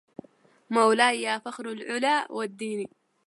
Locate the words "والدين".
2.37-2.87